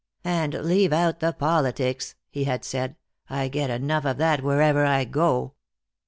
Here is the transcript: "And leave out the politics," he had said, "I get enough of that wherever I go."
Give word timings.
"And 0.25 0.55
leave 0.55 0.91
out 0.91 1.19
the 1.19 1.31
politics," 1.31 2.15
he 2.31 2.45
had 2.45 2.65
said, 2.65 2.95
"I 3.29 3.49
get 3.49 3.69
enough 3.69 4.03
of 4.05 4.17
that 4.17 4.41
wherever 4.41 4.83
I 4.83 5.03
go." 5.05 5.53